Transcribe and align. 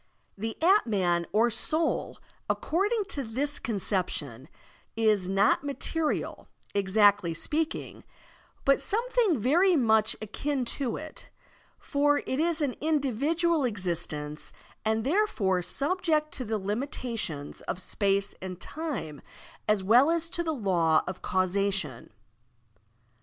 The 0.35 0.57
dtman 0.59 1.27
or 1.31 1.51
soul, 1.51 2.17
according 2.49 3.03
to 3.09 3.23
this 3.23 3.59
conception, 3.59 4.49
is 4.95 5.29
not 5.29 5.63
material, 5.63 6.47
exactly 6.73 7.35
speaking, 7.35 8.03
but 8.65 8.81
something 8.81 9.37
very 9.39 9.75
much 9.75 10.15
akin 10.19 10.65
to 10.81 10.97
it, 10.97 11.29
for 11.77 12.17
it 12.25 12.39
is 12.39 12.61
an 12.61 12.73
individual 12.81 13.63
existence 13.63 14.51
and 14.83 15.03
there 15.03 15.27
fore 15.27 15.61
subject 15.61 16.31
to 16.31 16.45
the 16.45 16.57
limitations 16.57 17.61
of 17.67 17.79
space 17.79 18.33
and 18.41 18.59
time 18.59 19.21
as 19.69 19.83
well 19.83 20.09
as 20.09 20.29
to 20.29 20.41
the 20.43 20.51
law 20.51 21.03
of 21.05 21.21
causation. 21.21 22.11